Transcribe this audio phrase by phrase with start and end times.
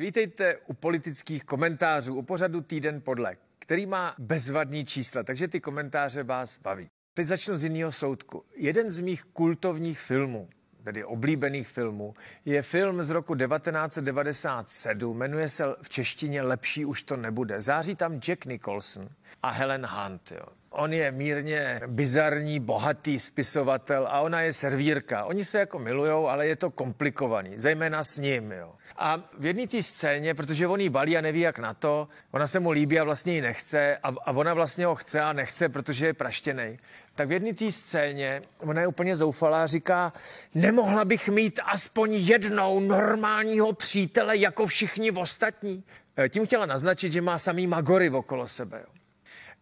[0.00, 6.22] Vítejte u politických komentářů u pořadu Týden podle, který má bezvadný čísla, takže ty komentáře
[6.22, 6.86] vás baví.
[7.14, 8.44] Teď začnu z jiného soudku.
[8.56, 10.48] Jeden z mých kultovních filmů,
[10.84, 12.14] tedy oblíbených filmů,
[12.44, 17.60] je film z roku 1997, jmenuje se v češtině Lepší už to nebude.
[17.60, 19.08] Září tam Jack Nicholson
[19.42, 20.32] a Helen Hunt.
[20.32, 20.46] Jo.
[20.70, 25.24] On je mírně bizarní, bohatý spisovatel a ona je servírka.
[25.24, 28.52] Oni se jako milujou, ale je to komplikovaný, zejména s ním.
[28.52, 28.74] Jo.
[29.02, 32.46] A v jedné té scéně, protože on jí balí a neví jak na to, ona
[32.46, 35.68] se mu líbí a vlastně ji nechce a, a ona vlastně ho chce a nechce,
[35.68, 36.78] protože je praštěnej.
[37.14, 40.12] Tak v jedné té scéně ona je úplně zoufalá a říká,
[40.54, 45.84] nemohla bych mít aspoň jednou normálního přítele jako všichni ostatní.
[46.18, 48.80] E, tím chtěla naznačit, že má samý magory okolo sebe.
[48.80, 48.99] Jo.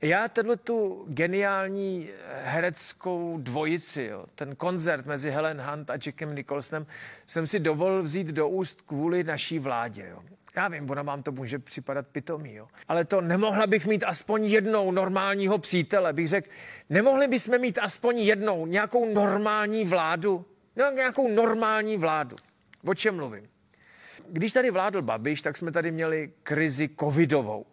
[0.02, 2.08] Já tenhle tu geniální
[2.42, 6.86] hereckou dvojici, jo, ten koncert mezi Helen Hunt a Jackem Nicholsonem,
[7.26, 10.06] jsem si dovolil vzít do úst kvůli naší vládě.
[10.10, 10.22] Jo.
[10.56, 12.68] Já vím, ona vám to může připadat pitomý, jo.
[12.88, 16.12] Ale to nemohla bych mít aspoň jednou normálního přítele.
[16.12, 16.50] Bych řekl,
[16.90, 20.44] nemohli bychom mít aspoň jednou nějakou normální vládu?
[20.76, 22.36] No, nějakou normální vládu.
[22.84, 23.48] O čem mluvím?
[24.28, 27.66] Když tady vládl Babiš, tak jsme tady měli krizi covidovou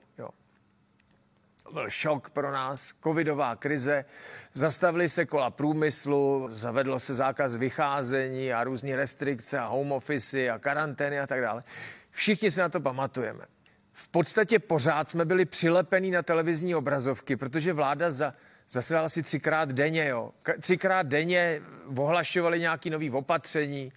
[1.74, 4.06] byl šok pro nás, covidová krize.
[4.54, 10.60] Zastavili se kola průmyslu, zavedlo se zákaz vycházení a různé restrikce a home office a
[10.60, 11.64] karantény a tak dále.
[12.12, 13.46] Všichni si na to pamatujeme.
[13.94, 18.34] V podstatě pořád jsme byli přilepení na televizní obrazovky, protože vláda za,
[18.70, 20.32] zasedala si třikrát denně, jo.
[20.62, 21.62] Třikrát denně
[21.98, 23.92] ohlašovali nějaký nový opatření,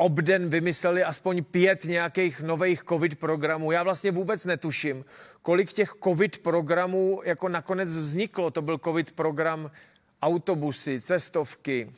[0.00, 3.72] obden vymysleli aspoň pět nějakých nových covid programů.
[3.72, 5.04] Já vlastně vůbec netuším,
[5.42, 8.50] kolik těch covid programů jako nakonec vzniklo.
[8.50, 9.70] To byl covid program
[10.22, 11.92] autobusy, cestovky,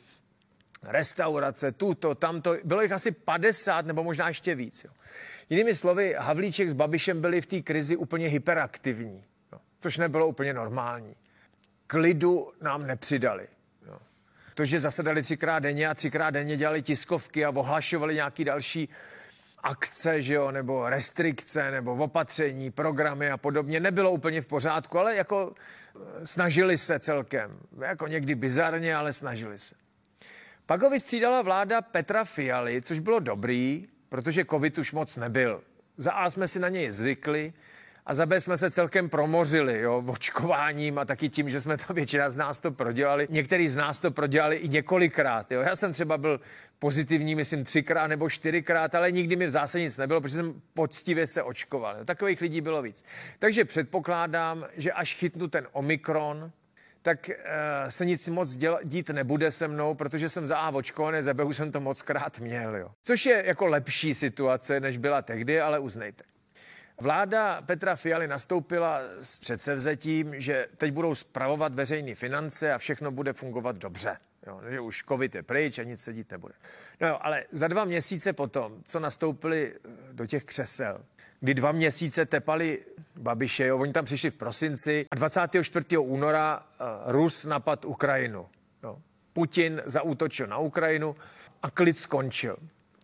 [0.83, 2.57] restaurace, tuto, tamto.
[2.63, 4.83] Bylo jich asi 50 nebo možná ještě víc.
[4.83, 4.91] Jo.
[5.49, 10.53] Jinými slovy, Havlíček s Babišem byli v té krizi úplně hyperaktivní, jo, což nebylo úplně
[10.53, 11.15] normální.
[11.87, 13.47] Klidu nám nepřidali.
[14.53, 18.89] To, že zasedali třikrát denně a třikrát denně dělali tiskovky a ohlašovali nějaký další
[19.63, 25.15] akce, že jo, nebo restrikce, nebo opatření, programy a podobně, nebylo úplně v pořádku, ale
[25.15, 27.59] jako eh, snažili se celkem.
[27.79, 29.75] Jako někdy bizarně, ale snažili se.
[30.65, 35.63] Pak ho vystřídala vláda Petra Fialy, což bylo dobrý, protože covid už moc nebyl.
[35.97, 37.53] Za A jsme si na něj zvykli,
[38.05, 41.93] a za B jsme se celkem promořili, jo, očkováním a taky tím, že jsme to
[41.93, 43.27] většina z nás to prodělali.
[43.29, 45.61] Některý z nás to prodělali i několikrát, jo.
[45.61, 46.39] Já jsem třeba byl
[46.79, 51.27] pozitivní, myslím, třikrát nebo čtyřikrát, ale nikdy mi v zásadě nic nebylo, protože jsem poctivě
[51.27, 51.95] se očkoval.
[51.97, 52.05] Jo.
[52.05, 53.05] Takových lidí bylo víc.
[53.39, 56.51] Takže předpokládám, že až chytnu ten Omikron,
[57.01, 61.21] tak uh, se nic moc děla, dít nebude se mnou, protože jsem za A očkovaný,
[61.21, 62.75] za B už jsem to moc krát měl.
[62.75, 62.91] Jo.
[63.03, 66.23] Což je jako lepší situace, než byla tehdy, ale uznejte.
[67.03, 73.33] Vláda Petra Fialy nastoupila s předsevzetím, že teď budou spravovat veřejné finance a všechno bude
[73.33, 74.17] fungovat dobře.
[74.47, 76.53] Jo, že už covid je pryč a nic se dít nebude.
[77.01, 81.01] No jo, ale za dva měsíce potom, co nastoupili eh, do těch křesel,
[81.39, 82.79] kdy dva měsíce tepali
[83.15, 85.97] Babiše, jo, oni tam přišli v prosinci a 24.
[85.97, 88.47] února uh, Rus napad Ukrajinu.
[88.83, 88.97] Jo.
[89.33, 91.15] Putin zaútočil na Ukrajinu
[91.63, 92.57] a klid skončil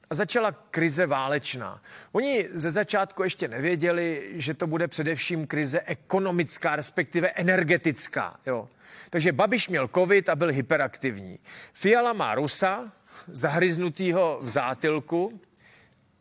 [0.09, 1.81] a začala krize válečná.
[2.11, 8.39] Oni ze začátku ještě nevěděli, že to bude především krize ekonomická, respektive energetická.
[8.45, 8.69] Jo.
[9.09, 11.39] Takže Babiš měl covid a byl hyperaktivní.
[11.73, 12.91] Fiala má Rusa,
[13.27, 15.41] zahryznutýho v zátilku,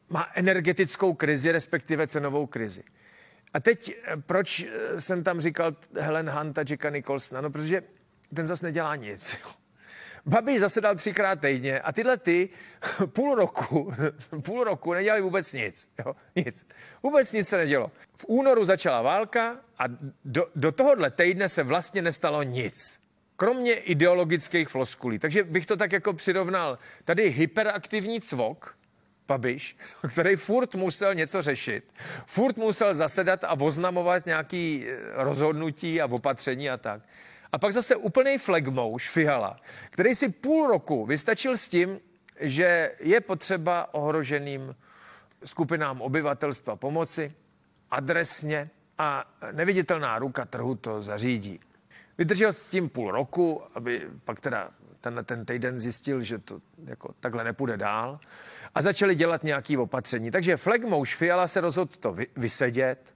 [0.08, 2.82] má energetickou krizi, respektive cenovou krizi.
[3.54, 7.40] A teď, eh, proč eh, jsem tam říkal Helen Hunt a Jacka Nicholsona?
[7.40, 7.82] No, protože
[8.34, 9.36] ten zase nedělá nic.
[10.28, 10.32] Jo.
[10.32, 12.48] Babiš zasedal třikrát týdně a tyhle ty
[13.06, 13.94] půl roku,
[14.42, 15.88] půl roku nedělali vůbec nic.
[16.06, 16.16] Jo?
[16.36, 16.66] Nic.
[17.02, 17.90] Vůbec nic se nedělo.
[18.16, 19.84] V únoru začala válka a
[20.24, 23.00] do, do tohohle týdne se vlastně nestalo nic.
[23.36, 25.18] Kromě ideologických floskulí.
[25.18, 26.78] Takže bych to tak jako přirovnal.
[27.04, 28.78] Tady hyperaktivní cvok,
[29.28, 29.76] Babiš,
[30.12, 31.84] který furt musel něco řešit,
[32.26, 37.02] furt musel zasedat a oznamovat nějaký eh, rozhodnutí a opatření a tak.
[37.52, 39.56] A pak zase úplný flegmouš Fiala,
[39.90, 42.00] který si půl roku vystačil s tím,
[42.40, 44.76] že je potřeba ohroženým
[45.44, 47.32] skupinám obyvatelstva pomoci
[47.90, 51.60] adresně a neviditelná ruka trhu to zařídí.
[52.18, 57.14] Vydržel s tím půl roku, aby pak teda ten, ten týden zjistil, že to jako
[57.20, 58.20] takhle nepůjde dál
[58.74, 60.30] a začali dělat nějaké opatření.
[60.30, 63.14] Takže Flegmouš Fiala se rozhodl to vy, vysedět,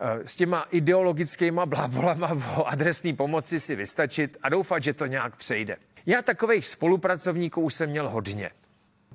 [0.00, 5.76] s těma ideologickýma blábolama o adresní pomoci si vystačit a doufat, že to nějak přejde.
[6.06, 8.50] Já takových spolupracovníků už jsem měl hodně.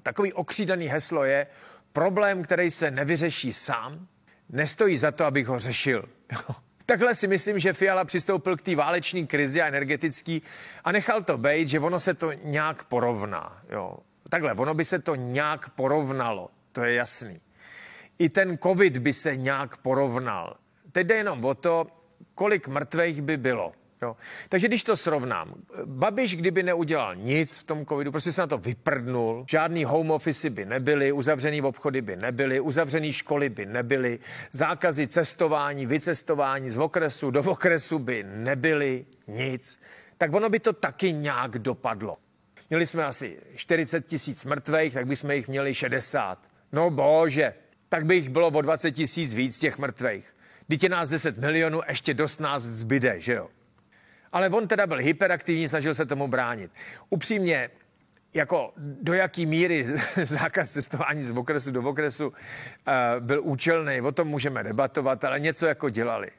[0.04, 1.48] Takový okřídaný heslo je,
[1.94, 4.08] problém, který se nevyřeší sám,
[4.50, 6.10] nestojí za to, abych ho řešil.
[6.86, 10.42] Takhle si myslím, že Fiala přistoupil k té váleční krizi a energetický
[10.84, 13.62] a nechal to být, že ono se to nějak porovná.
[13.70, 13.98] Jo.
[14.30, 17.40] Takhle, ono by se to nějak porovnalo, to je jasný.
[18.20, 20.56] I ten covid by se nějak porovnal.
[20.95, 21.88] Teď jde jenom o to,
[22.36, 23.71] kolik mrtvých by bylo.
[24.01, 24.15] Jo.
[24.50, 25.53] Takže když to srovnám,
[25.86, 30.50] Babiš, kdyby neudělal nic v tom covidu, prostě se na to vyprdnul, žádný home office
[30.50, 34.19] by nebyly, uzavřený obchody by nebyly, uzavřený školy by nebyly,
[34.51, 39.81] zákazy cestování, vycestování z okresu do okresu by nebyly, nic,
[40.18, 42.18] tak ono by to taky nějak dopadlo.
[42.69, 46.50] Měli jsme asi 40 tisíc mrtvých, tak bychom jich měli 60.
[46.71, 47.53] No bože,
[47.89, 50.35] tak by jich bylo o 20 tisíc víc těch mrtvých.
[50.68, 53.50] Dítě nás 10 milionů, ještě dost nás zbyde, že jo?
[54.32, 56.72] Ale on teda byl hyperaktivní, snažil se tomu bránit.
[57.10, 57.70] Upřímně,
[58.34, 59.86] jako do jaký míry
[60.24, 62.34] zákaz cestování z okresu do okresu uh,
[63.20, 66.32] byl účelný, o tom můžeme debatovat, ale něco jako dělali.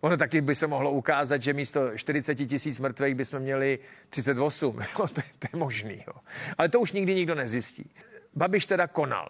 [0.00, 3.78] Ono taky by se mohlo ukázat, že místo 40 tisíc mrtvých bychom měli
[4.10, 4.78] 38.
[4.98, 6.04] Jo, to, je, to je možný.
[6.06, 6.12] Jo.
[6.58, 7.90] Ale to už nikdy nikdo nezjistí.
[8.34, 9.28] Babiš teda konal.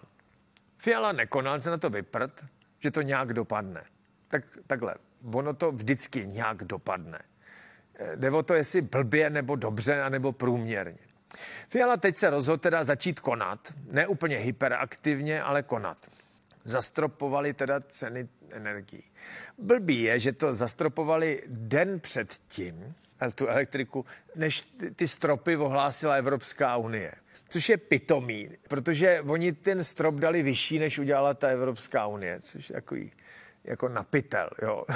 [0.79, 2.45] Fiala nekonal, se na to vyprt,
[2.79, 3.85] že to nějak dopadne.
[4.29, 4.95] Tak takhle,
[5.33, 7.23] ono to vždycky nějak dopadne.
[7.99, 10.99] Eh, jde o to, jestli blbě nebo dobře, nebo průměrně.
[11.69, 15.99] Fiala teď se rozhodl teda začít konat, ne úplně hyperaktivně, ale konat.
[16.65, 19.03] Zastropovali teda ceny energií.
[19.59, 22.95] Blbý je, že to zastropovali den před tím,
[23.35, 24.61] tu elektriku, než
[24.97, 27.13] ty stropy ohlásila Evropská unie.
[27.49, 32.71] Což je pitomý, protože oni ten strop dali vyšší, než udělala ta Evropská unie, což
[32.71, 33.13] je takový,
[33.67, 34.85] jako napitel, jo.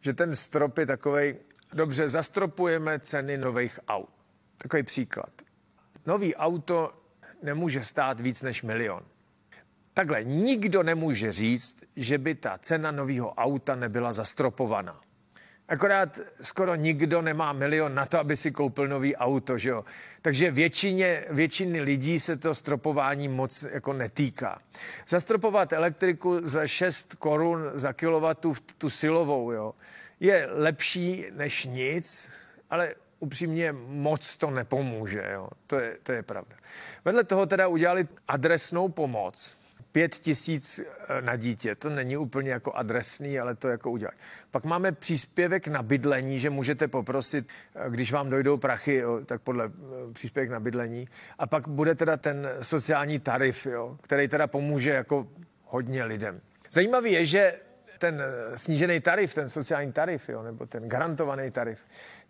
[0.00, 1.36] Že ten strop je takovej,
[1.72, 4.10] dobře, zastropujeme ceny nových aut.
[4.56, 5.30] Takový příklad.
[6.06, 6.92] Nový auto
[7.42, 9.02] nemůže stát víc než milion.
[9.94, 15.00] Takhle, nikdo nemůže říct, že by ta cena nového auta nebyla zastropovaná.
[15.68, 19.84] Akorát skoro nikdo nemá milion na to, aby si koupil nový auto, že jo?
[20.22, 24.58] Takže většině, většiny lidí se to stropování moc jako netýká.
[25.08, 29.74] Zastropovat elektriku za 6 korun za kilowatu tu silovou, jo,
[30.20, 32.30] je lepší než nic,
[32.70, 35.48] ale upřímně moc to nepomůže, jo.
[35.66, 36.56] To je, to je pravda.
[37.04, 39.56] Vedle toho teda udělali adresnou pomoc,
[39.92, 41.74] pět tisíc eh, na dítě.
[41.74, 44.14] To není úplně jako adresný, ale to jako udělat.
[44.50, 49.42] Pak máme příspěvek na bydlení, že můžete poprosit, eh, když vám dojdou prachy, jo, tak
[49.42, 51.08] podle eh, příspěvek na bydlení.
[51.38, 55.28] A pak bude teda ten sociální tarif, jo, který teda pomůže jako
[55.64, 56.40] hodně lidem.
[56.70, 57.54] Zajímavý je, že
[57.98, 58.22] ten
[58.56, 61.78] snížený tarif, ten sociální tarif, jo, nebo ten garantovaný tarif,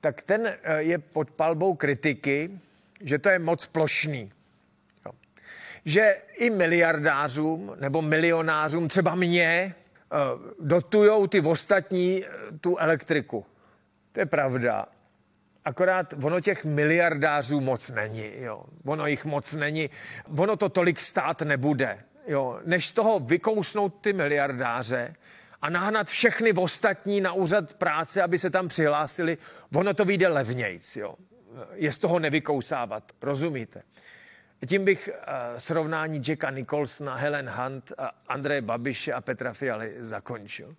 [0.01, 2.51] tak ten je pod palbou kritiky,
[3.01, 4.33] že to je moc plošný
[5.85, 10.17] že i miliardářům nebo milionářům, třeba mě, eh,
[10.61, 12.29] dotujou ty ostatní eh,
[12.61, 13.47] tu elektriku.
[14.13, 14.87] To je pravda.
[15.65, 18.31] Akorát ono těch miliardářů moc není.
[18.35, 18.65] Jo.
[18.85, 19.91] Ono jich moc není.
[20.39, 21.99] Ono to tolik stát nebude.
[22.27, 22.61] Jo.
[22.65, 25.15] Než toho vykousnout ty miliardáře
[25.63, 29.39] a nahnat všechny ostatní na úřad práce, aby se tam přihlásili,
[29.77, 30.97] ono to vyjde levnějc.
[30.97, 31.15] Jo.
[31.75, 33.13] Je z toho nevykousávat.
[33.23, 33.83] Rozumíte?
[34.67, 37.93] Tím bych uh, srovnání Jacka Nicholsona, Helen Hunt,
[38.29, 40.77] Andreje Babiše a Petra Fialy zakončil.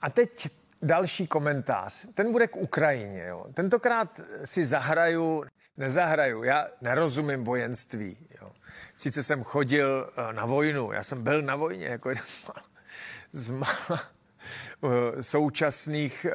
[0.00, 0.48] A teď
[0.82, 2.06] další komentář.
[2.14, 3.26] Ten bude k Ukrajině.
[3.26, 3.46] Jo.
[3.54, 5.44] Tentokrát si zahraju,
[5.76, 8.16] nezahraju, já nerozumím vojenství.
[8.40, 8.52] Jo.
[8.96, 12.64] Sice jsem chodil uh, na vojnu, já jsem byl na vojně jako jeden z mála,
[13.32, 14.02] z mála
[14.80, 14.90] uh,
[15.20, 16.26] současných,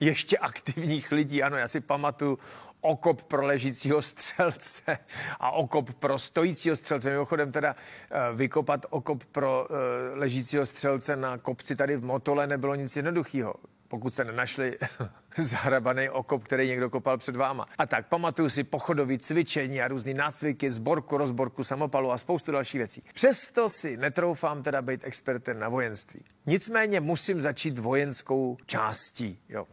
[0.00, 1.42] ještě aktivních lidí.
[1.42, 2.38] Ano, já si pamatuju
[2.84, 4.98] okop pro ležícího střelce
[5.40, 7.10] a okop pro stojícího střelce.
[7.10, 7.76] Mimochodem teda
[8.10, 9.74] eh, vykopat okop pro eh,
[10.14, 13.54] ležícího střelce na kopci tady v Motole nebylo nic jednoduchého
[13.88, 14.78] pokud jste nenašli
[15.38, 17.66] zahrabaný okop, který někdo kopal před váma.
[17.78, 22.78] A tak pamatuju si pochodový cvičení a různý nácviky, zborku, rozborku samopalu a spoustu dalších
[22.78, 23.02] věcí.
[23.14, 26.24] Přesto si netroufám teda být expertem na vojenství.
[26.46, 29.38] Nicméně musím začít vojenskou částí.
[29.48, 29.66] Jo.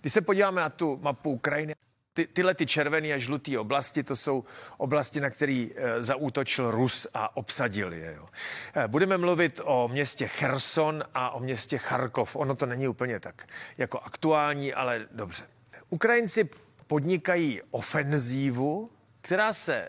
[0.00, 1.74] Když se podíváme na tu mapu Ukrajiny,
[2.14, 4.44] ty, tyhle ty červené a žluté oblasti, to jsou
[4.76, 8.14] oblasti, na které e, zaútočil Rus a obsadil je.
[8.16, 8.28] Jo.
[8.74, 12.36] E, budeme mluvit o městě Cherson a o městě Charkov.
[12.36, 13.46] Ono to není úplně tak
[13.78, 15.44] jako aktuální, ale dobře.
[15.90, 16.50] Ukrajinci
[16.86, 18.90] podnikají ofenzívu,
[19.20, 19.88] která se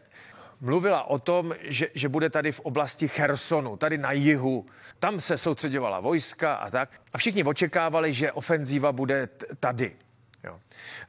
[0.61, 4.65] mluvila o tom, že, že bude tady v oblasti Chersonu, tady na jihu.
[4.99, 6.89] Tam se soustředovala vojska a tak.
[7.13, 9.95] A všichni očekávali, že ofenzíva bude tady.
[10.43, 10.59] Jo.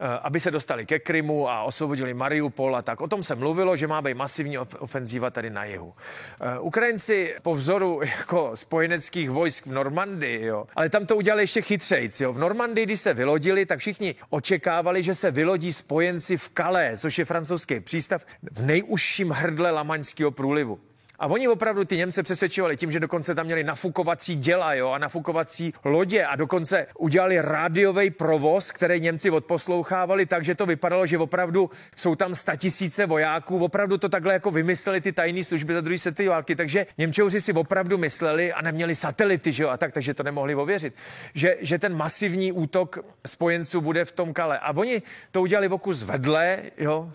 [0.00, 3.00] Eh, aby se dostali ke Krymu a osvobodili Mariupol a tak.
[3.00, 5.94] O tom se mluvilo, že má být masivní ofenzíva tady na jihu.
[6.40, 11.62] Eh, Ukrajinci po vzoru jako spojeneckých vojsk v Normandii, jo, ale tam to udělali ještě
[11.62, 12.20] chytřejc.
[12.20, 12.32] Jo.
[12.32, 17.18] V Normandii, když se vylodili, tak všichni očekávali, že se vylodí spojenci v Calais, což
[17.18, 20.80] je francouzský přístav v nejužším hrdle Lamaňského průlivu.
[21.18, 24.98] A oni opravdu ty Němce přesvědčovali tím, že dokonce tam měli nafukovací děla jo, a
[24.98, 31.70] nafukovací lodě a dokonce udělali rádiový provoz, který Němci odposlouchávali, takže to vypadalo, že opravdu
[31.96, 36.28] jsou tam statisíce vojáků, opravdu to takhle jako vymysleli ty tajné služby za druhé světové
[36.28, 40.22] války, takže Němčouři si opravdu mysleli a neměli satelity, že jo, a tak, takže to
[40.22, 40.94] nemohli ověřit,
[41.34, 44.58] že, že ten masivní útok spojenců bude v tom kale.
[44.58, 47.12] A oni to udělali v okus vedle, jo,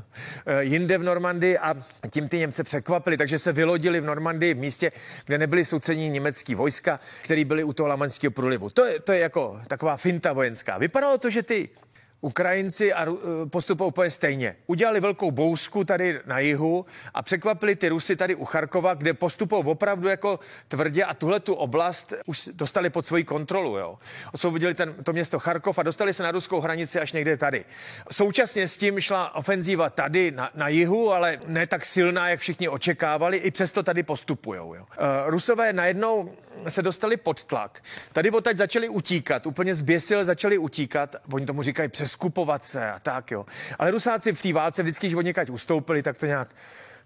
[0.60, 1.74] jinde v Normandii a
[2.10, 4.92] tím ty Němce překvapili, takže se vylodili v Normandii v místě,
[5.26, 8.70] kde nebyly soucení německý vojska, které byly u toho Lamanského průlivu.
[8.70, 10.78] To je, to je jako taková finta vojenská.
[10.78, 11.68] Vypadalo to, že ty
[12.26, 13.06] Ukrajinci a e,
[13.46, 14.56] postupovali úplně stejně.
[14.66, 19.70] Udělali velkou bousku tady na jihu a překvapili ty Rusy tady u Charkova, kde postupovali
[19.70, 23.76] opravdu jako tvrdě a tuhle tu oblast už dostali pod svoji kontrolu.
[23.76, 23.98] Jo.
[24.32, 27.64] Osvobodili ten, to město Charkov a dostali se na ruskou hranici až někde tady.
[28.12, 32.68] Současně s tím šla ofenzíva tady na, na jihu, ale ne tak silná, jak všichni
[32.68, 34.60] očekávali, i přesto tady postupují.
[34.60, 34.76] Uh,
[35.26, 36.32] Rusové najednou
[36.68, 37.82] se dostali pod tlak.
[38.12, 43.30] Tady odtaď začali utíkat, úplně zběsil začali utíkat, oni tomu říkají přeskupovat se a tak,
[43.30, 43.46] jo.
[43.78, 46.48] Ale Rusáci v té válce vždycky, když od ustoupili, tak to nějak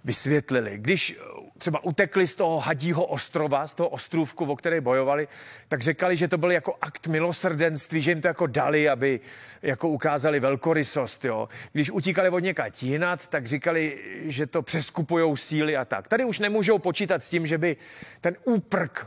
[0.04, 0.78] vysvětlili.
[0.78, 1.18] Když
[1.58, 5.28] třeba utekli z toho hadího ostrova, z toho ostrůvku, o které bojovali,
[5.68, 9.20] tak řekali, že to byl jako akt milosrdenství, že jim to jako dali, aby
[9.62, 11.24] jako ukázali velkorysost.
[11.24, 11.48] Jo.
[11.72, 16.08] Když utíkali od někať jinat, tak říkali, že to přeskupujou síly a tak.
[16.08, 17.76] Tady už nemůžou počítat s tím, že by
[18.20, 19.06] ten úprk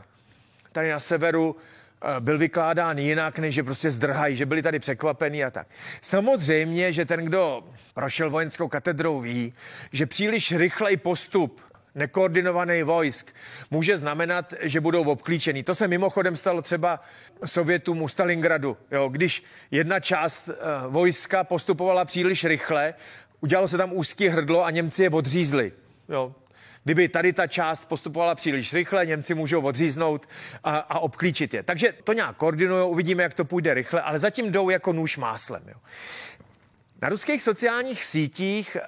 [0.72, 1.74] tady na severu eh,
[2.20, 5.66] byl vykládán jinak, než že prostě zdrhají, že byli tady překvapení a tak.
[6.00, 9.54] Samozřejmě, že ten, kdo prošel vojenskou katedrou, ví,
[9.92, 11.60] že příliš rychlej postup
[11.94, 13.34] nekoordinovaný vojsk
[13.70, 15.62] může znamenat, že budou obklíčený.
[15.62, 17.00] To se mimochodem stalo třeba
[17.44, 18.76] Sovětům u Stalingradu.
[18.90, 20.54] Jo, když jedna část uh,
[20.92, 22.94] vojska postupovala příliš rychle,
[23.40, 25.72] udělalo se tam úzký hrdlo a Němci je odřízli.
[26.08, 26.34] Jo,
[26.84, 30.28] Kdyby tady ta část postupovala příliš rychle, Němci můžou odříznout
[30.64, 31.62] a, a obklíčit je.
[31.62, 35.62] Takže to nějak koordinují, uvidíme, jak to půjde rychle, ale zatím jdou jako nůž máslem.
[35.68, 35.76] Jo.
[37.02, 38.86] Na ruských sociálních sítích, eh,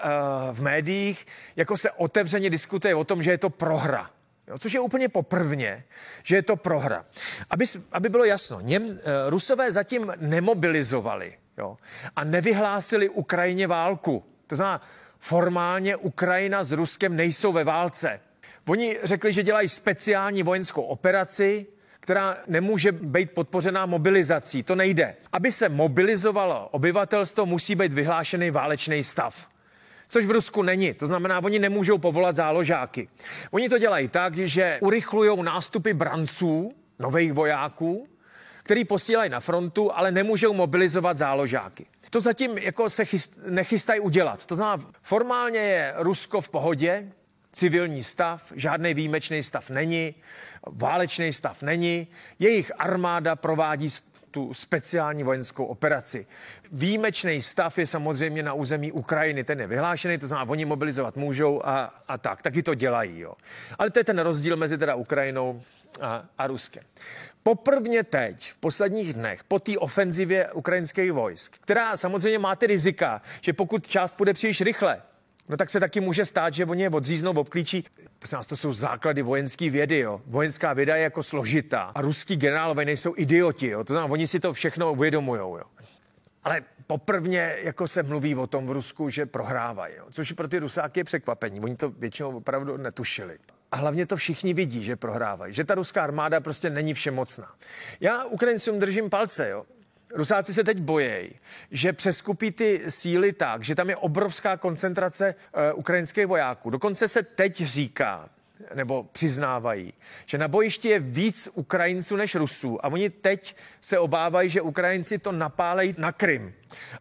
[0.52, 1.26] v médiích,
[1.56, 4.10] jako se otevřeně diskutuje o tom, že je to prohra.
[4.48, 5.84] Jo, což je úplně poprvně,
[6.22, 7.04] že je to prohra.
[7.50, 11.76] Aby, aby bylo jasno, Něm, eh, Rusové zatím nemobilizovali jo,
[12.16, 14.24] a nevyhlásili Ukrajině válku.
[14.46, 14.80] To znamená,
[15.26, 18.20] formálně Ukrajina s Ruskem nejsou ve válce.
[18.68, 21.66] Oni řekli, že dělají speciální vojenskou operaci,
[22.00, 24.62] která nemůže být podpořená mobilizací.
[24.62, 25.16] To nejde.
[25.32, 29.48] Aby se mobilizovalo obyvatelstvo, musí být vyhlášený válečný stav.
[30.08, 30.94] Což v Rusku není.
[30.94, 33.08] To znamená, oni nemůžou povolat záložáky.
[33.50, 38.08] Oni to dělají tak, že urychlují nástupy branců, nových vojáků,
[38.66, 41.86] který posílají na frontu, ale nemůžou mobilizovat záložáky.
[42.10, 44.46] To zatím jako se chyst, nechystají udělat.
[44.46, 47.12] To znamená, formálně je Rusko v pohodě,
[47.52, 50.14] civilní stav, žádný výjimečný stav není,
[50.66, 52.06] válečný stav není,
[52.38, 53.88] jejich armáda provádí
[54.30, 56.26] tu speciální vojenskou operaci.
[56.72, 61.62] Výjimečný stav je samozřejmě na území Ukrajiny, ten je vyhlášený, to znamená, oni mobilizovat můžou
[61.64, 63.20] a, a tak, taky to dělají.
[63.20, 63.34] Jo.
[63.78, 65.62] Ale to je ten rozdíl mezi teda Ukrajinou
[66.00, 66.82] a, a Ruskem.
[67.46, 73.22] Poprvně teď, v posledních dnech, po té ofenzivě ukrajinských vojsk, která samozřejmě má ty rizika,
[73.40, 75.02] že pokud část půjde příliš rychle,
[75.48, 77.84] no tak se taky může stát, že oni je odříznou, obklíčí.
[78.18, 80.20] Prosím nás, to jsou základy vojenské vědy, jo.
[80.26, 81.92] Vojenská věda je jako složitá.
[81.94, 83.84] A ruský generálové nejsou idioti, jo.
[83.84, 85.62] To znamená, oni si to všechno uvědomují, jo.
[86.44, 90.06] Ale poprvně jako se mluví o tom v Rusku, že prohrávají, jo.
[90.10, 91.60] což pro ty Rusáky je překvapení.
[91.60, 93.38] Oni to většinou opravdu netušili.
[93.72, 97.54] A hlavně to všichni vidí, že prohrávají, že ta ruská armáda prostě není všemocná.
[98.00, 99.64] Já Ukrajincům držím palce, jo.
[100.14, 101.30] Rusáci se teď bojejí,
[101.70, 106.70] že přeskupí ty síly tak, že tam je obrovská koncentrace uh, ukrajinských vojáků.
[106.70, 108.28] Dokonce se teď říká,
[108.74, 109.92] nebo přiznávají,
[110.26, 115.18] že na bojišti je víc Ukrajinců než Rusů a oni teď se obávají, že Ukrajinci
[115.18, 116.54] to napálejí na Krym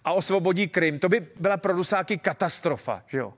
[0.05, 0.99] a osvobodí Krym.
[0.99, 3.03] To by byla pro Rusáky katastrofa.
[3.07, 3.33] Že jo?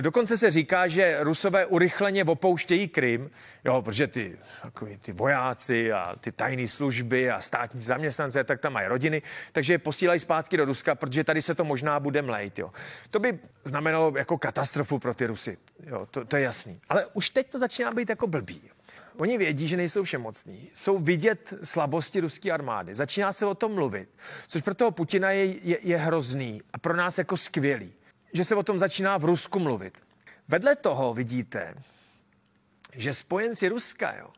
[0.00, 3.30] Dokonce se říká, že Rusové urychleně opouštějí Krym,
[3.64, 8.72] jo, protože ty, takový, ty vojáci a ty tajné služby a státní zaměstnance, tak tam
[8.72, 9.22] mají rodiny,
[9.52, 12.58] takže je posílají zpátky do Ruska, protože tady se to možná bude mlejt.
[12.58, 12.70] Jo.
[13.10, 15.58] To by znamenalo jako katastrofu pro ty Rusy.
[15.86, 16.80] Jo, to, to je jasný.
[16.88, 18.62] Ale už teď to začíná být jako blbý.
[19.20, 20.70] Oni vědí, že nejsou všemocní.
[20.74, 22.94] Jsou vidět slabosti ruské armády.
[22.94, 24.08] Začíná se o tom mluvit,
[24.48, 27.92] což pro toho Putina je, je, je hrozný a pro nás jako skvělý,
[28.32, 30.02] že se o tom začíná v Rusku mluvit.
[30.48, 31.74] Vedle toho vidíte,
[32.92, 34.28] že spojenci Ruska jo,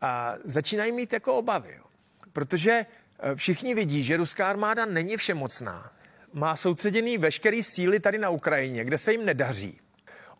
[0.00, 1.84] a začínají mít jako obavy, jo,
[2.32, 2.86] protože e,
[3.34, 5.92] všichni vidí, že ruská armáda není všemocná.
[6.32, 9.80] Má soustředěný veškerý síly tady na Ukrajině, kde se jim nedaří.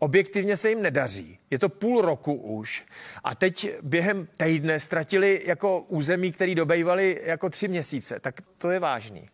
[0.02, 1.38] Objektivně se jim nedaří.
[1.50, 2.84] Je to půl roku už.
[3.24, 8.20] A teď během týdne ztratili jako území, který dobejvali jako tři měsíce.
[8.20, 9.30] Tak to je vážný.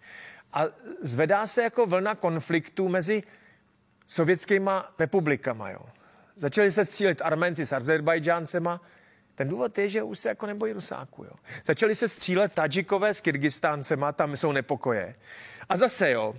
[0.53, 0.65] A
[1.01, 3.23] zvedá se jako vlna konfliktů mezi
[4.07, 5.71] sovětskýma republikama.
[5.71, 5.81] Jo.
[6.37, 8.81] Začali se střílet Arménci s Azerbajdžáncema.
[9.35, 11.25] Ten důvod je, že už se jako nebojí Rusáku.
[11.25, 11.33] Jo.
[11.65, 15.15] Začali se střílet Tadžikové s Kyrgyzstáncema, tam jsou nepokoje.
[15.69, 16.35] A zase, jo,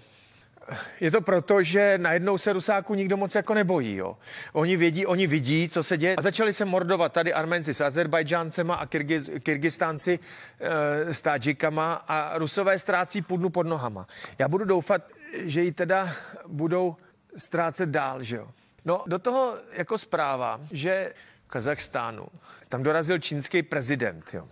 [1.00, 3.96] je to proto, že najednou se Rusáku nikdo moc jako nebojí.
[3.96, 4.18] Jo.
[4.54, 6.16] Oni vědí, oni vidí, co se děje.
[6.16, 10.20] A začali se mordovat tady Arménci s Azerbajdžáncema a Kyrgyz, Kyrgyzstánci
[10.60, 14.08] e, s Tadžikama a Rusové ztrácí půdnu pod nohama.
[14.40, 15.02] Já budu doufat,
[15.34, 16.14] že ji teda
[16.48, 16.96] budou
[17.38, 18.48] ztrácet dál, že jo.
[18.86, 21.14] No, do toho jako zpráva, že
[21.48, 22.26] v Kazachstánu
[22.70, 24.48] tam dorazil čínský prezident, jo.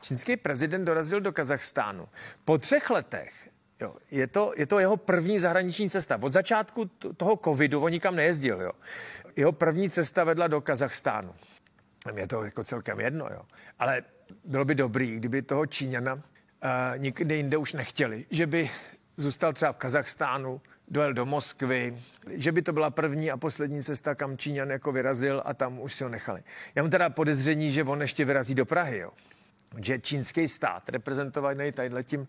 [0.00, 2.08] Čínský prezident dorazil do Kazachstánu.
[2.44, 3.45] Po třech letech
[3.80, 6.18] Jo, je, to, je to jeho první zahraniční cesta.
[6.22, 8.60] Od začátku t- toho covidu on nikam nejezdil.
[8.60, 8.72] Jo.
[9.36, 11.34] Jeho první cesta vedla do Kazachstánu.
[12.14, 13.42] Je to jako celkem jedno, jo.
[13.78, 14.02] Ale
[14.44, 16.20] bylo by dobrý, kdyby toho Číňana uh,
[16.96, 18.24] nikdy jinde už nechtěli.
[18.30, 18.70] Že by
[19.16, 24.14] zůstal třeba v Kazachstánu, dojel do Moskvy, že by to byla první a poslední cesta,
[24.14, 26.42] kam Číňan jako vyrazil a tam už si ho nechali.
[26.74, 29.10] Já mám teda podezření, že on ještě vyrazí do Prahy, jo.
[29.78, 32.28] Že čínský stát, reprezentovaný tady letím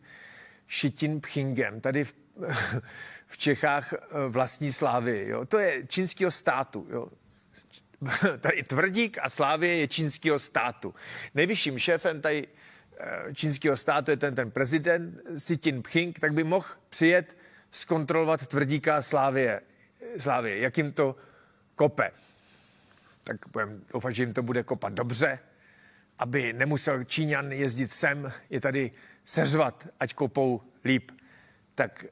[0.67, 2.15] Xi Jinpingem, tady v,
[3.27, 3.97] v Čechách eh,
[4.27, 5.27] vlastní slávy.
[5.27, 5.45] Jo.
[5.45, 6.87] To je čínského státu.
[6.89, 7.07] Jo.
[8.39, 10.95] Tady tvrdík a Slávě je čínského státu.
[11.35, 12.47] Nejvyšším šéfem tady
[12.99, 17.37] eh, čínského státu je ten, ten prezident Xi Jinping, tak by mohl přijet
[17.71, 19.61] zkontrolovat tvrdíka Slávě,
[20.19, 21.15] Slávě, jak jim to
[21.75, 22.11] kope.
[23.23, 25.39] Tak budem doufat, že jim to bude kopat dobře,
[26.19, 28.91] aby nemusel Číňan jezdit sem, je tady
[29.25, 31.11] seřvat, ať kopou líp.
[31.75, 32.05] Tak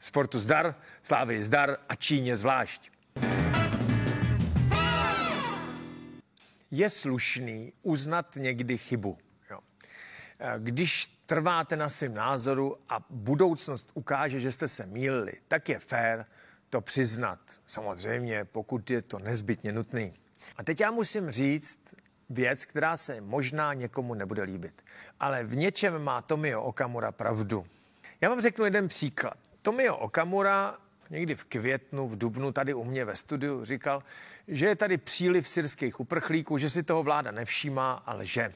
[0.00, 2.90] sportu zdar, Slávy zdar a Číně zvlášť.
[6.70, 9.18] Je slušný uznat někdy chybu.
[9.50, 9.60] Jo.
[10.58, 16.26] Když trváte na svém názoru a budoucnost ukáže, že jste se mýlili, tak je fér
[16.70, 17.40] to přiznat.
[17.66, 20.12] Samozřejmě, pokud je to nezbytně nutný.
[20.56, 21.94] A teď já musím říct
[22.30, 24.82] věc, která se možná někomu nebude líbit.
[25.20, 27.66] Ale v něčem má Tomio Okamura pravdu.
[28.20, 29.36] Já vám řeknu jeden příklad.
[29.62, 30.78] Tomio Okamura
[31.10, 34.02] někdy v květnu, v dubnu tady u mě ve studiu říkal,
[34.48, 38.52] že je tady příliv syrských uprchlíků, že si toho vláda nevšímá, ale že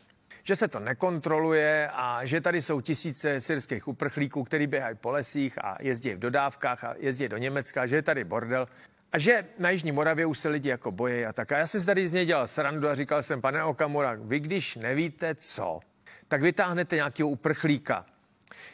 [0.48, 5.64] že se to nekontroluje a že tady jsou tisíce syrských uprchlíků, kteří běhají po lesích
[5.64, 8.68] a jezdí v dodávkách a jezdí do Německa, že je tady bordel.
[9.12, 11.52] A že na Jižní Moravě už se lidi jako bojí a tak.
[11.52, 14.76] A já jsem tady z něj dělal srandu a říkal jsem, pane Okamura, vy když
[14.76, 15.80] nevíte co,
[16.28, 18.06] tak vytáhnete nějakého uprchlíka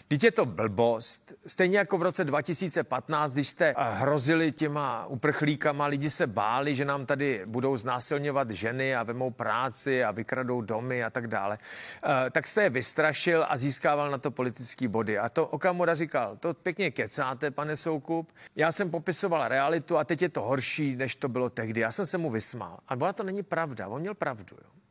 [0.09, 1.33] Teď je to blbost.
[1.47, 7.07] Stejně jako v roce 2015, když jste hrozili těma uprchlíkama, lidi se báli, že nám
[7.07, 11.59] tady budou znásilňovat ženy a vemou práci a vykradou domy a tak dále,
[12.05, 15.19] eh, tak jste je vystrašil a získával na to politický body.
[15.19, 18.33] A to Okamura říkal, to pěkně kecáte, pane Soukup.
[18.57, 21.81] Já jsem popisoval realitu a teď je to horší, než to bylo tehdy.
[21.81, 22.79] Já jsem se mu vysmál.
[22.89, 23.89] A byla to není pravda.
[23.89, 24.57] On měl pravdu.
[24.65, 24.84] Jo.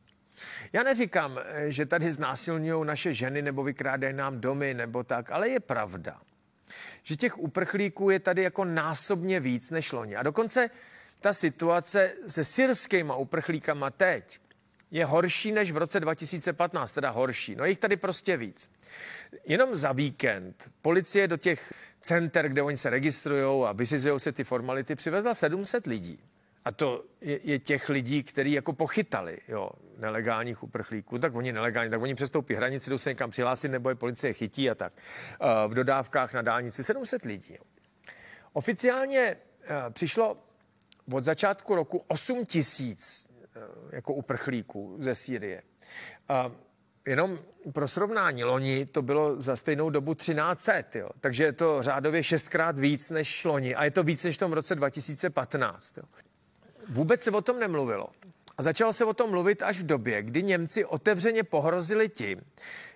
[0.72, 5.48] Já neříkám, eh, že tady znásilňují naše ženy nebo vykrádají nám domy nebo tak, ale
[5.48, 6.20] je pravda,
[7.02, 10.16] že těch uprchlíků je tady jako násobně víc než loni.
[10.16, 10.70] A dokonce
[11.20, 14.40] ta situace se syrskýma uprchlíkama teď
[14.90, 17.56] je horší než v roce 2015, teda horší.
[17.56, 18.70] No jich tady prostě víc.
[19.44, 24.44] Jenom za víkend policie do těch center, kde oni se registrují a vysizují se ty
[24.44, 26.18] formality, přivezla 700 lidí.
[26.64, 31.90] A to je, je těch lidí, kteří jako pochytali, jo, nelegálních uprchlíků, tak oni nelegální,
[31.90, 34.92] tak oni přestoupí hranici, jdou se někam přihlásit, nebo je policie chytí a tak.
[34.96, 37.58] Eh, v dodávkách na dálnici 700 lidí.
[38.52, 40.36] Oficiálně eh, přišlo
[41.12, 43.60] od začátku roku 8 tisíc eh,
[43.96, 45.62] jako uprchlíků ze Sýrie.
[47.06, 47.38] Jenom
[47.72, 51.08] pro srovnání, loni to bylo za stejnou dobu 1300, jo.
[51.20, 54.52] takže je to řádově šestkrát víc než loni a je to víc než v tom
[54.52, 55.96] roce 2015.
[55.96, 56.04] Jo.
[56.88, 58.06] Vůbec se o tom nemluvilo.
[58.58, 62.40] A začalo se o tom mluvit až v době, kdy Němci otevřeně pohrozili tím,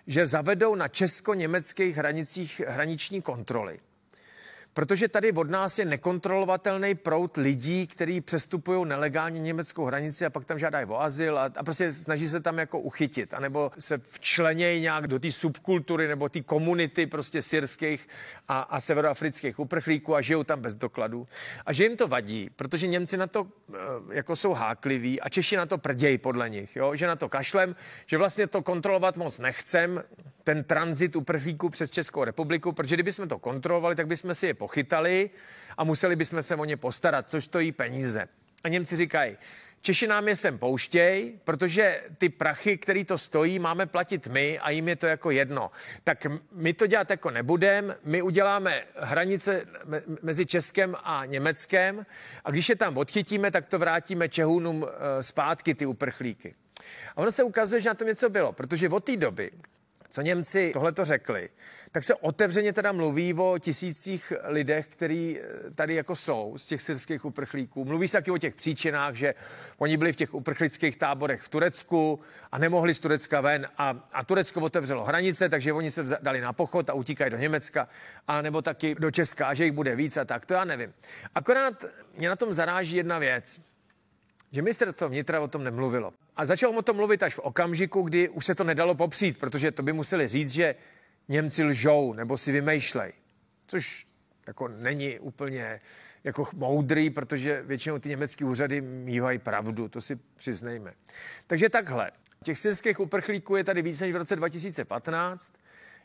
[0.07, 3.81] že zavedou na česko-německých hranicích hraniční kontroly.
[4.75, 10.45] Protože tady od nás je nekontrolovatelný prout lidí, kteří přestupují nelegálně německou hranici a pak
[10.45, 14.81] tam žádají o azyl a, a prostě snaží se tam jako uchytit, anebo se včlenějí
[14.81, 18.09] nějak do té subkultury nebo té komunity prostě syrských
[18.49, 21.29] a, a severoafrických uprchlíků a žijou tam bez dokladů.
[21.67, 23.77] A že jim to vadí, protože Němci na to eh,
[24.13, 26.97] jako jsou hákliví a Češi na to prdějí podle nich, jo?
[26.97, 27.77] že na to kašlem,
[28.07, 30.03] že vlastně to kontrolovat moc nechcem,
[30.45, 35.31] ten tranzit uprchlíků přes Českou republiku, protože kdybychom to kontrolovali, tak bychom si je pochytali
[35.77, 38.29] a museli bychom se o ně postarat, což stojí peníze.
[38.65, 39.37] A Němci říkají,
[39.81, 44.71] Češi nám je sem pouštěj, protože ty prachy, který to stojí, máme platit my a
[44.71, 45.71] jim je to jako jedno.
[46.05, 49.65] Tak my to dělat jako nebudem, my uděláme hranice
[50.23, 52.07] mezi Českem a Německem
[52.45, 56.55] a když je tam odchytíme, tak to vrátíme Čehůnům eh, zpátky, ty uprchlíky.
[57.17, 59.51] A ono se ukazuje, že na tom něco bylo, protože od té doby
[60.11, 61.49] co Němci tohle to řekli,
[61.93, 66.83] tak se otevřeně teda mluví o tisících lidech, kteří eh, tady jako jsou z těch
[66.83, 67.85] syrských uprchlíků.
[67.85, 69.35] Mluví se taky o těch příčinách, že
[69.79, 72.21] oni byli v těch uprchlických táborech v Turecku
[72.53, 76.53] a nemohli z Turecka ven a, a Turecko otevřelo hranice, takže oni se dali na
[76.53, 77.89] pochod a utíkají do Německa
[78.29, 80.93] a nebo taky do Česka, že jich bude víc a tak, to já nevím.
[81.35, 81.85] Akorát
[82.17, 83.61] mě na tom zaráží jedna věc
[84.53, 86.13] že ministerstvo vnitra o tom nemluvilo.
[86.39, 89.71] A začal o tom mluvit až v okamžiku, kdy už se to nedalo popřít, protože
[89.71, 90.75] to by museli říct, že
[91.29, 93.13] Němci lžou nebo si vymýšlej.
[93.67, 94.07] Což
[94.47, 95.81] jako není úplně
[96.25, 100.95] jako moudrý, protože většinou ty německé úřady mývají pravdu, to si přiznejme.
[101.47, 102.11] Takže takhle.
[102.45, 105.53] Těch syrských uprchlíků je tady víc než v roce 2015.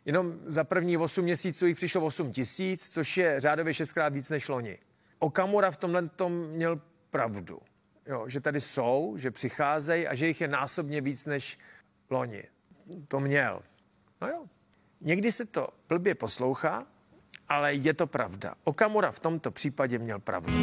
[0.06, 4.48] Jenom za první 8 měsíců jich přišlo 8 tisíc, což je řádově šestkrát víc než
[4.48, 4.78] loni.
[5.20, 7.60] Okamura v tomhle tom měl pravdu
[8.08, 11.60] jo, že tady jsou, že přicházejí a že jich je násobně víc než
[12.10, 12.44] loni.
[13.08, 13.62] To měl.
[14.22, 14.46] No jo.
[15.02, 16.86] Někdy se to blbě poslouchá,
[17.50, 18.56] ale je to pravda.
[18.64, 20.54] Okamura v tomto případě měl pravdu.